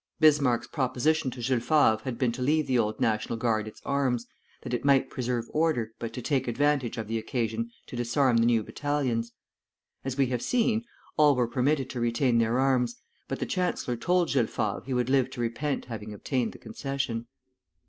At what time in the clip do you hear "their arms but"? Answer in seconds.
12.39-13.37